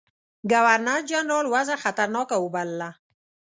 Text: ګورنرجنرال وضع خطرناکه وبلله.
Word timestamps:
ګورنرجنرال 0.51 1.45
وضع 1.53 1.75
خطرناکه 1.83 2.35
وبلله. 2.39 2.89